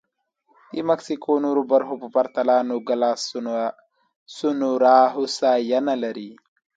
د 0.73 0.75
مکسیکو 0.89 1.31
نورو 1.45 1.61
برخو 1.71 1.93
په 2.01 2.07
پرتله 2.15 2.55
نوګالس 2.69 3.19
سونورا 4.37 4.99
هوساینه 5.15 5.93
لري. 6.03 6.31